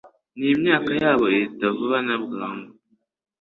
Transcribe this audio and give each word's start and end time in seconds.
n’imyaka 0.39 0.91
yabo 1.01 1.25
ihita 1.35 1.67
vuba 1.77 1.97
na 2.07 2.15
bwangu 2.23 2.71